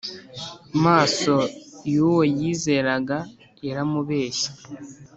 maso 0.83 1.35
y 1.91 1.95
Uwo 2.05 2.21
yizeraga 2.39 3.17
yaramubeshye 3.67 4.49